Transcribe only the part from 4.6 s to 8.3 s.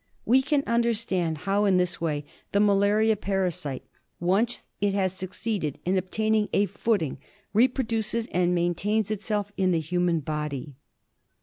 it has succeeded in obtaining a footing, repro duces